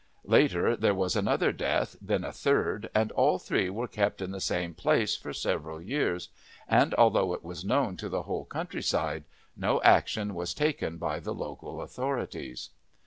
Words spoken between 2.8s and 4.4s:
and all three were kept in